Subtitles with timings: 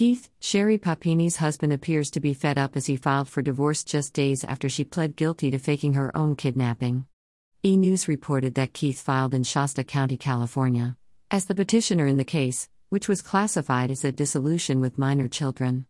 [0.00, 4.14] Keith, Sherri Papini's husband appears to be fed up as he filed for divorce just
[4.14, 7.04] days after she pled guilty to faking her own kidnapping.
[7.62, 7.76] E!
[7.76, 10.96] News reported that Keith filed in Shasta County, California,
[11.30, 15.84] as the petitioner in the case, which was classified as a dissolution with minor children.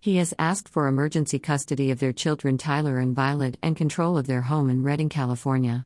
[0.00, 4.26] He has asked for emergency custody of their children Tyler and Violet and control of
[4.26, 5.84] their home in Redding, California.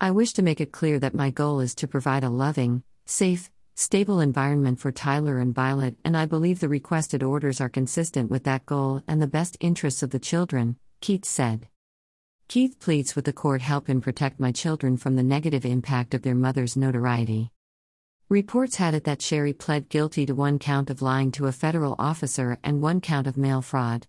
[0.00, 3.50] I wish to make it clear that my goal is to provide a loving, safe,
[3.78, 8.44] stable environment for Tyler and Violet, and I believe the requested orders are consistent with
[8.44, 11.68] that goal and the best interests of the children, Keith said.
[12.48, 16.22] Keith pleads with the court help him protect my children from the negative impact of
[16.22, 17.52] their mother's notoriety.
[18.30, 21.96] Reports had it that Sherri pled guilty to one count of lying to a federal
[21.98, 24.06] officer and one count of mail fraud.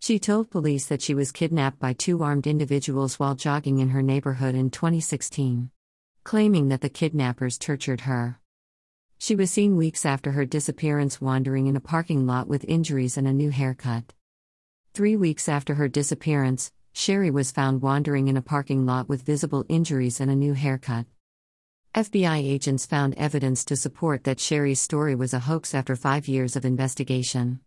[0.00, 4.02] She told police that she was kidnapped by two armed individuals while jogging in her
[4.02, 5.70] neighborhood in 2016,
[6.24, 8.39] claiming that the kidnappers tortured her.
[9.22, 13.28] She was seen weeks after her disappearance wandering in a parking lot with injuries and
[13.28, 14.14] a new haircut.
[14.94, 19.66] Three weeks after her disappearance, Sherri was found wandering in a parking lot with visible
[19.68, 21.04] injuries and a new haircut.
[21.94, 26.56] FBI agents found evidence to support that Sherri's story was a hoax after five years
[26.56, 27.60] of investigation.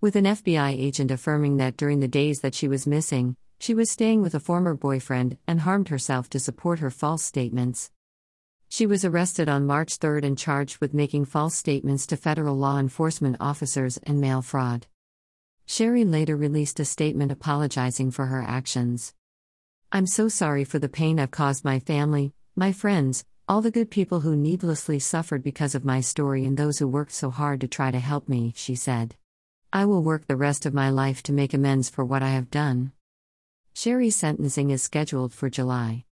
[0.00, 3.90] With an FBI agent affirming that during the days that she was missing, she was
[3.90, 7.90] staying with a former boyfriend and harmed herself to support her false statements.
[8.72, 12.78] She was arrested on March 3 and charged with making false statements to federal law
[12.78, 14.86] enforcement officers and mail fraud.
[15.66, 19.12] Sherri later released a statement apologizing for her actions.
[19.90, 23.90] I'm so sorry for the pain I've caused my family, my friends, all the good
[23.90, 27.68] people who needlessly suffered because of my story, and those who worked so hard to
[27.68, 29.16] try to help me, she said.
[29.72, 32.52] I will work the rest of my life to make amends for what I have
[32.52, 32.92] done.
[33.74, 36.04] Sherri's sentencing is scheduled for July.